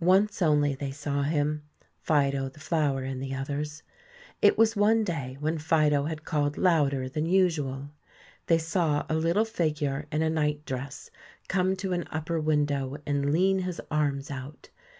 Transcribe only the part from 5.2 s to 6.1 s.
when Fido